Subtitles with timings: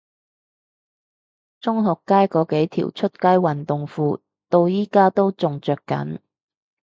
[1.59, 6.17] 中學雞嗰幾條出街運動褲到而家都仲着緊